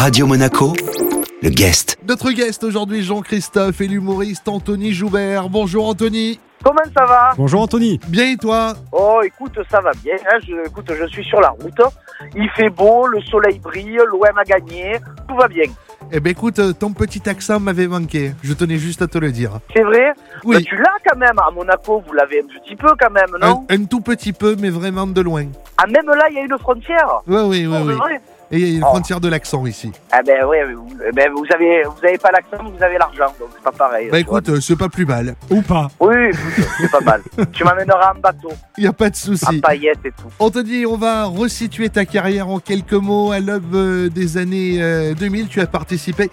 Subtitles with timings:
[0.00, 0.72] Radio Monaco,
[1.42, 1.98] le guest.
[2.08, 5.50] Notre guest aujourd'hui, Jean-Christophe et l'humoriste Anthony Joubert.
[5.50, 6.40] Bonjour Anthony.
[6.64, 7.30] Comment ça va?
[7.36, 8.00] Bonjour Anthony.
[8.08, 8.72] Bien et toi?
[8.92, 10.14] Oh, écoute, ça va bien.
[10.30, 10.38] hein.
[10.46, 11.80] Je, écoute, je suis sur la route.
[12.34, 14.96] Il fait beau, le soleil brille, l'OM a gagné,
[15.28, 15.64] tout va bien.
[16.12, 18.32] Eh ben écoute, euh, ton petit accent m'avait manqué.
[18.42, 19.60] Je tenais juste à te le dire.
[19.76, 20.12] C'est vrai?
[20.44, 20.56] Oui.
[20.56, 23.64] Mais Tu l'as quand même à Monaco, vous l'avez un petit peu quand même, non?
[23.68, 25.44] Un, un tout petit peu, mais vraiment de loin.
[25.78, 27.20] Ah, même là, il y a une frontière?
[27.26, 27.92] Oui, oui, oui, Oh, oui.
[27.92, 28.20] c'est vrai
[28.52, 28.88] Et il y a une Oh.
[28.88, 29.92] frontière de l'accent ici.
[30.10, 33.32] Ah ben oui, vous, eh ben, vous avez, vous avez pas l'accent, vous avez l'argent,
[33.38, 34.08] donc c'est pas pareil.
[34.10, 35.36] Bah écoute, euh, c'est pas plus mal.
[35.50, 35.88] Ou pas.
[36.00, 36.14] Oui,
[36.80, 37.22] c'est pas mal.
[37.52, 39.60] tu m'amèneras en bateau, Il y a pas de à souci.
[39.60, 40.26] paillettes et tout.
[40.40, 43.30] Anthony, on va resituer ta carrière en quelques mots.
[43.30, 46.28] À l'aube euh, des années euh, 2000, tu as participé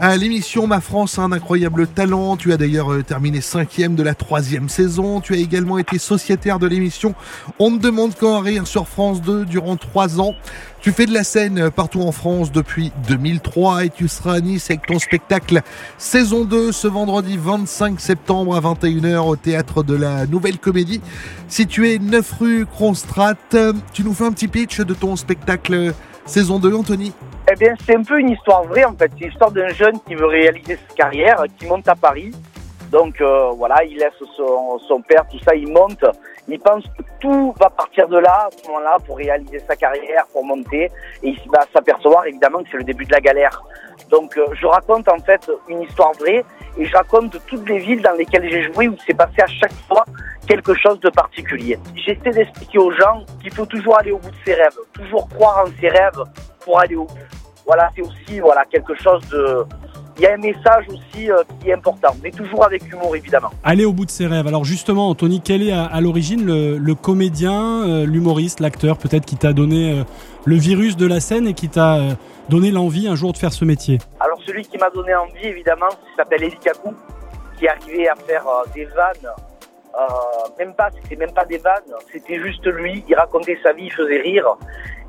[0.00, 2.38] à l'émission Ma France un incroyable talent.
[2.38, 5.20] Tu as d'ailleurs euh, terminé cinquième de la troisième saison.
[5.20, 7.14] Tu as également été sociétaire de l'émission
[7.58, 10.34] On ne demande qu'à rire sur France 2 durant trois ans.
[10.80, 14.40] Tu fais de la scène euh, partout en France depuis 2003 et tu seras à
[14.40, 15.60] Nice avec ton spectacle
[15.98, 21.02] saison 2 ce vendredi 25 septembre à 21h au théâtre de la Nouvelle Comédie
[21.46, 23.34] situé 9 rue Cronstrat.
[23.52, 25.92] Euh, Tu nous fais un petit pitch de ton spectacle
[26.26, 27.12] saison 2 Anthony
[27.50, 29.10] Eh bien, c'est un peu une histoire vraie en fait.
[29.18, 32.32] C'est l'histoire d'un jeune qui veut réaliser sa carrière, qui monte à Paris.
[32.90, 36.04] Donc euh, voilà, il laisse son, père, tout ça, il monte.
[36.48, 40.26] Il pense que tout va partir de là, à ce moment-là, pour réaliser sa carrière,
[40.32, 40.90] pour monter.
[41.22, 43.62] Et il va s'apercevoir évidemment que c'est le début de la galère.
[44.10, 46.44] Donc euh, je raconte en fait une histoire vraie
[46.76, 49.74] et je raconte toutes les villes dans lesquelles j'ai joué où c'est passé à chaque
[49.86, 50.04] fois
[50.50, 51.78] quelque chose de particulier.
[51.94, 55.64] J'essaie d'expliquer aux gens qu'il faut toujours aller au bout de ses rêves, toujours croire
[55.64, 56.22] en ses rêves
[56.64, 57.26] pour aller au bout.
[57.64, 59.64] Voilà, c'est aussi voilà quelque chose de.
[60.16, 63.50] Il y a un message aussi euh, qui est important, mais toujours avec humour évidemment.
[63.62, 64.46] Aller au bout de ses rêves.
[64.48, 69.24] Alors justement, Anthony, quel est à, à l'origine le, le comédien, euh, l'humoriste, l'acteur peut-être
[69.24, 70.04] qui t'a donné euh,
[70.44, 72.00] le virus de la scène et qui t'a
[72.48, 73.98] donné l'envie un jour de faire ce métier?
[74.18, 76.92] Alors celui qui m'a donné envie évidemment, s'appelle Eli Kakou,
[77.56, 78.44] qui arrivait à faire
[78.74, 79.30] des vannes.
[79.98, 81.82] Euh, même pas, c'était même pas des vannes,
[82.12, 83.04] c'était juste lui.
[83.08, 84.46] Il racontait sa vie, il faisait rire.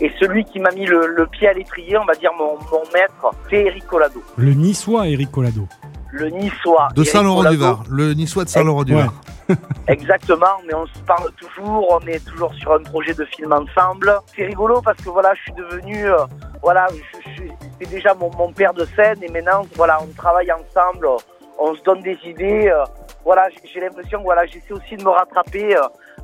[0.00, 2.82] Et celui qui m'a mis le, le pied à l'étrier, on va dire mon, mon
[2.94, 5.66] maître, c'est Eric Collado, Le niçois Eric Collado.
[6.12, 6.88] le niçois.
[6.96, 9.12] de Saint-Laurent-du-Var, le niçois de Saint-Laurent-du-Var.
[9.88, 14.12] Exactement, mais on se parle toujours, on est toujours sur un projet de film ensemble.
[14.36, 16.18] C'est rigolo parce que voilà, je suis devenu, euh,
[16.62, 16.86] voilà,
[17.80, 21.08] c'est déjà mon, mon père de scène et maintenant, voilà, on travaille ensemble,
[21.58, 22.68] on se donne des idées.
[22.68, 22.84] euh,
[23.24, 25.80] voilà, j'ai- l'impression, que, voilà, j'essaie aussi de me rattraper euh,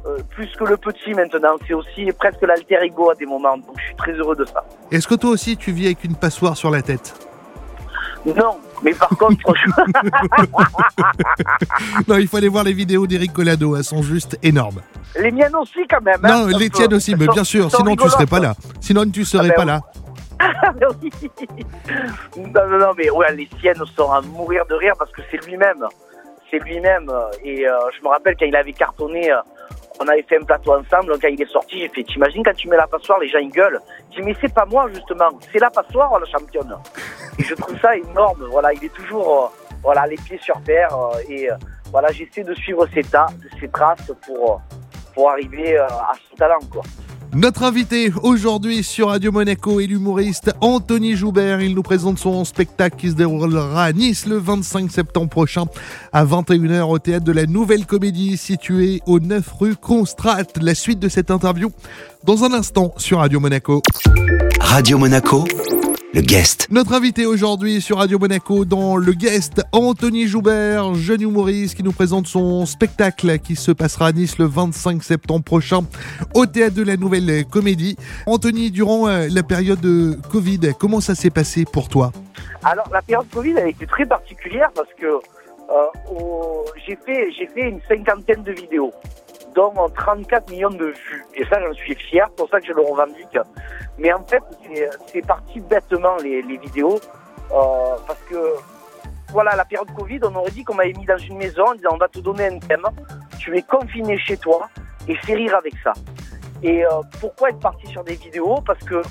[0.06, 1.56] euh, plus que le petit maintenant.
[1.66, 4.64] C'est aussi presque l'alter ego à des moments, donc je suis très heureux de ça.
[4.90, 7.14] Est-ce que toi aussi tu vis avec une passoire sur la tête?
[8.24, 9.70] Non, mais par contre, je-
[12.08, 14.80] Non, il faut aller voir les vidéos d'Eric Collado, elles sont juste énormes.
[15.18, 16.18] les miennes aussi quand même.
[16.24, 18.58] hein, non, les tiennes aussi, mais bien sûr, sinon tu serais pas rigolotes.
[18.64, 18.70] là.
[18.80, 19.68] Sinon tu serais ben pas oui.
[19.68, 19.80] là.
[21.02, 21.10] Oui.
[22.36, 25.44] non, non, non, mais ouais, les siennes sont à mourir de rire parce que c'est
[25.46, 25.84] lui-même.
[26.50, 27.10] C'est lui-même.
[27.44, 29.36] Et euh, je me rappelle quand il avait cartonné, euh,
[30.00, 31.18] on avait fait un plateau ensemble.
[31.20, 33.50] Quand il est sorti, j'ai fait T'imagines quand tu mets la passoire, les gens ils
[33.50, 33.80] gueulent.
[34.10, 35.28] Je dis Mais c'est pas moi, justement.
[35.52, 36.76] C'est la passoire, la championne.
[37.38, 38.46] Et je trouve ça énorme.
[38.50, 40.90] Voilà, il est toujours euh, voilà, les pieds sur terre.
[41.28, 41.48] et
[41.92, 43.28] voilà, j'essaie de suivre ses, tas,
[43.60, 44.60] ses traces pour,
[45.14, 46.82] pour arriver à son talent, quoi.
[47.36, 51.60] Notre invité aujourd'hui sur Radio Monaco est l'humoriste Anthony Joubert.
[51.60, 55.64] Il nous présente son spectacle qui se déroulera à Nice le 25 septembre prochain
[56.14, 60.44] à 21h au théâtre de la Nouvelle Comédie situé au 9 rue Constrat.
[60.62, 61.70] La suite de cette interview
[62.24, 63.82] dans un instant sur Radio Monaco.
[64.58, 65.44] Radio Monaco,
[66.14, 66.68] le guest.
[66.70, 71.92] Notre invité aujourd'hui sur Radio Monaco dans le guest, Anthony Joubert, jeune humoriste qui nous
[71.92, 75.80] présente son spectacle qui se passera à Nice le 25 septembre prochain
[76.34, 77.96] au théâtre de la Nouvelle Comédie.
[78.26, 82.12] Anthony, durant euh, la période de Covid, comment ça s'est passé pour toi?
[82.62, 87.28] Alors la période Covid elle a été très particulière parce que euh, au- j'ai fait
[87.36, 88.92] j'ai fait une cinquantaine de vidéos
[89.56, 91.24] dont 34 millions de vues.
[91.34, 93.38] Et ça j'en suis fier pour ça que je le revendique.
[93.98, 94.42] Mais en fait
[95.12, 97.00] c'est- parti bêtement les, les vidéos
[97.52, 98.36] euh, parce que
[99.32, 101.90] voilà la période Covid on aurait dit qu'on m'avait mis dans une maison en disant
[101.92, 102.86] on va te donner un thème.
[103.38, 104.68] Tu es confiné chez toi
[105.08, 105.92] et fais rire avec ça.
[106.62, 108.60] Et euh, pourquoi être parti sur des vidéos?
[108.66, 109.02] Parce que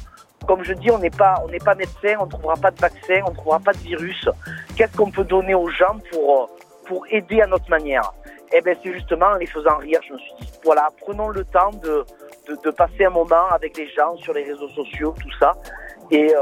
[0.47, 2.79] comme je dis, on n'est pas, on n'est pas médecin, on ne trouvera pas de
[2.79, 4.29] vaccin, on ne trouvera pas de virus.
[4.75, 6.45] Qu'est-ce qu'on peut donner aux gens pour, euh,
[6.87, 8.11] pour aider à notre manière?
[8.53, 9.99] Eh bien, c'est justement en les faisant rire.
[10.07, 12.05] Je me suis dit, voilà, prenons le temps de,
[12.47, 15.53] de, de passer un moment avec les gens sur les réseaux sociaux, tout ça.
[16.11, 16.41] Et euh,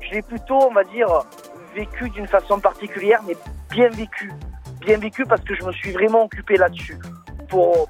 [0.00, 1.08] je l'ai plutôt, on va dire,
[1.74, 3.36] vécu d'une façon particulière, mais
[3.70, 4.32] bien vécu.
[4.80, 6.98] Bien vécu parce que je me suis vraiment occupé là-dessus.
[7.48, 7.88] Pour,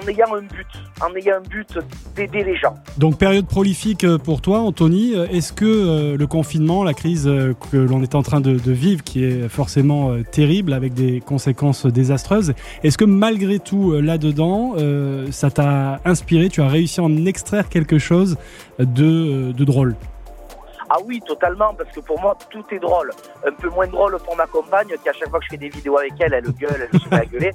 [0.00, 0.66] en ayant un but,
[1.00, 1.78] en ayant un but
[2.14, 2.74] d'aider les gens.
[2.98, 5.14] Donc période prolifique euh, pour toi, Anthony.
[5.14, 7.24] Euh, Est-ce que euh, le confinement, la crise
[7.70, 11.86] que l'on est en train de, de vivre, qui est forcément terrible avec des conséquences
[11.86, 14.74] désastreuses, est-ce que malgré tout là-dedans,
[15.30, 18.36] ça t'a inspiré, tu as réussi à en extraire quelque chose
[18.78, 19.96] de, de drôle?
[20.94, 23.12] Ah oui, totalement, parce que pour moi, tout est drôle.
[23.46, 25.70] Un peu moins drôle pour ma compagne, qui à chaque fois que je fais des
[25.70, 27.52] vidéos avec elle, elle gueule, elle se met à gueuler.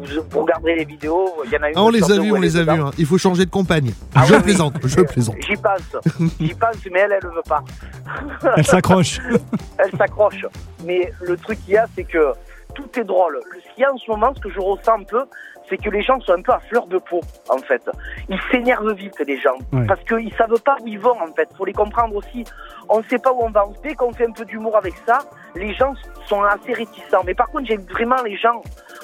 [0.00, 1.76] Vous, vous regarderez les vidéos, il y en a une.
[1.76, 2.80] Ah, on les a vus, on les a vus.
[2.80, 2.90] hein.
[2.98, 3.92] Il faut changer de compagne.
[4.14, 4.42] Ah je oui, oui.
[4.44, 5.36] plaisante, je plaisante.
[5.40, 5.96] J'y pense,
[6.40, 7.62] j'y pense, mais elle, elle ne veut pas.
[8.56, 9.20] Elle s'accroche.
[9.78, 10.44] Elle s'accroche.
[10.84, 12.32] Mais le truc qu'il y a, c'est que
[12.74, 13.34] tout est drôle.
[13.34, 15.24] Le- Ce qu'il y a en ce moment, ce que je ressens un peu,
[15.68, 17.82] c'est que les gens sont un peu à fleur de peau, en fait.
[18.28, 19.56] Ils s'énervent vite, les gens.
[19.72, 19.86] Ouais.
[19.86, 21.48] Parce qu'ils savent pas où ils vont, en fait.
[21.56, 22.44] Faut les comprendre aussi.
[22.88, 23.64] On ne sait pas où on va.
[23.84, 25.18] Dès qu'on fait un peu d'humour avec ça,
[25.54, 25.92] les gens
[26.26, 27.22] sont assez réticents.
[27.24, 28.62] Mais par contre, j'aime vraiment les gens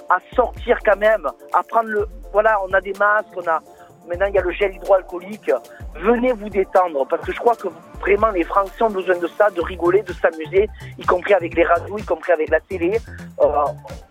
[0.09, 2.07] à sortir quand même, à prendre le...
[2.33, 3.61] Voilà, on a des masques, on a...
[4.09, 5.51] Maintenant, il y a le gel hydroalcoolique.
[5.97, 7.67] Venez vous détendre, parce que je crois que
[8.01, 11.65] vraiment les Français ont besoin de ça, de rigoler, de s'amuser, y compris avec les
[11.65, 13.01] radios, y compris avec la télé.
[13.41, 13.47] Euh,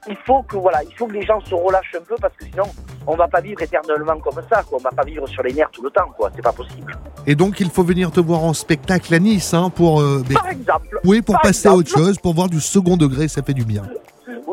[0.10, 2.44] il faut que voilà, il faut que les gens se relâchent un peu, parce que
[2.44, 2.66] sinon,
[3.08, 4.64] on va pas vivre éternellement comme ça.
[4.64, 4.80] Quoi.
[4.80, 6.10] On va pas vivre sur les nerfs tout le temps.
[6.18, 6.30] quoi.
[6.36, 6.94] C'est pas possible.
[7.26, 10.50] Et donc, il faut venir te voir en spectacle à Nice hein, pour, euh, Par
[10.50, 11.00] exemple.
[11.06, 13.84] oui, pour passer à autre chose, pour voir du second degré, ça fait du bien.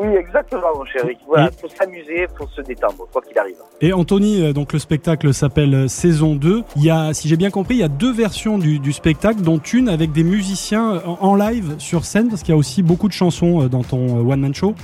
[0.03, 1.17] Oui, exactement, mon chéri.
[1.27, 3.55] Voilà, faut s'amuser, faut se détendre, quoi qu'il arrive.
[3.79, 6.63] Et Anthony, euh, donc le spectacle s'appelle euh, Saison 2.
[6.75, 9.41] Il y a, si j'ai bien compris, il y a deux versions du, du spectacle,
[9.41, 12.83] dont une avec des musiciens en, en live sur scène, parce qu'il y a aussi
[12.83, 14.75] beaucoup de chansons euh, dans ton euh, one-man show.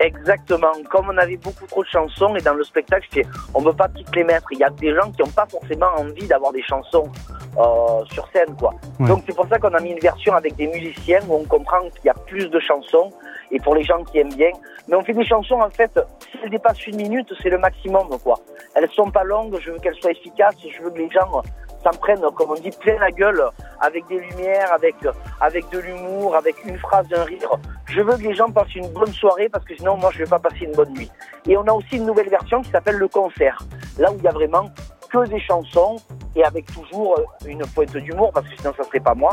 [0.00, 0.72] Exactement.
[0.90, 3.66] Comme on avait beaucoup trop de chansons et dans le spectacle, je fais, on ne
[3.66, 4.46] peut pas toutes les mettre.
[4.52, 7.10] Il y a des gens qui n'ont pas forcément envie d'avoir des chansons
[7.58, 8.74] euh, sur scène, quoi.
[9.00, 9.08] Ouais.
[9.08, 11.80] Donc c'est pour ça qu'on a mis une version avec des musiciens où on comprend
[11.80, 13.12] qu'il y a plus de chansons
[13.50, 14.50] et pour les gens qui aiment bien.
[14.88, 15.98] Mais on fait des chansons en fait,
[16.30, 18.38] si elles dépassent une minute, c'est le maximum, quoi.
[18.74, 19.56] Elles sont pas longues.
[19.60, 20.56] Je veux qu'elles soient efficaces.
[20.60, 21.42] Je veux que les gens
[21.82, 23.42] s'en prennent, comme on dit, plein la gueule,
[23.80, 24.96] avec des lumières, avec
[25.40, 27.50] avec de l'humour, avec une phrase, un rire.
[27.86, 30.30] Je veux que les gens passent une bonne soirée parce que sinon, moi, je vais
[30.30, 31.10] pas passer une bonne nuit.
[31.46, 33.58] Et on a aussi une nouvelle version qui s'appelle le concert.
[33.98, 34.66] Là où il y a vraiment
[35.10, 35.96] que des chansons
[36.36, 39.32] et avec toujours une pointe d'humour parce que sinon, ça serait pas moi.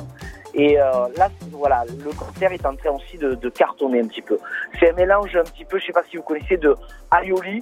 [0.55, 0.85] Et euh,
[1.17, 4.37] là, voilà, le concert est en train aussi de, de cartonner un petit peu.
[4.79, 6.73] C'est un mélange un petit peu, je sais pas si vous connaissez, de
[7.11, 7.61] Aioli.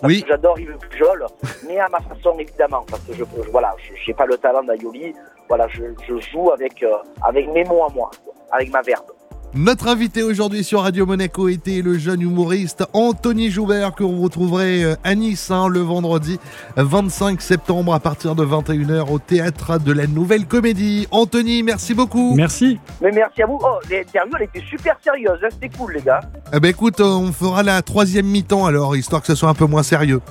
[0.00, 0.22] Parce Oui.
[0.22, 1.26] que j'adore Yves Pujol,
[1.68, 4.64] mais à ma façon évidemment, parce que je, je- voilà, je j'ai pas le talent
[4.64, 5.14] d'Aioli.
[5.48, 8.10] Voilà, je, je joue avec euh, avec mes mots à moi,
[8.50, 9.04] avec ma verbe.
[9.54, 14.82] Notre invité aujourd'hui sur Radio Monaco était le jeune humoriste Anthony Joubert que vous retrouverez
[14.82, 16.40] euh, à Nice hein, le vendredi
[16.76, 21.06] 25 septembre à partir de 21h au théâtre de la Nouvelle Comédie.
[21.10, 22.34] Anthony, merci beaucoup.
[22.34, 22.78] Merci.
[23.02, 23.58] Mais merci à vous.
[23.62, 25.38] Oh, l'interview, elle était super sérieuse.
[25.44, 25.48] hein.
[25.50, 26.20] C'était cool, les gars.
[26.54, 29.66] Eh ben écoute, on fera la troisième mi-temps alors, histoire que ce soit un peu
[29.66, 30.20] moins sérieux.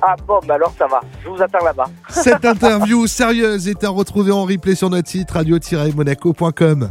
[0.00, 1.00] Ah bon, bah alors ça va.
[1.22, 1.84] Je vous attends là-bas.
[2.08, 6.90] Cette interview sérieuse est à retrouver en replay sur notre site radio-monaco.com.